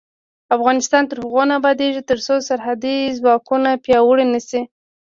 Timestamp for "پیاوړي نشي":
3.85-4.61